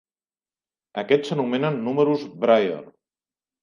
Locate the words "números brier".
1.91-2.85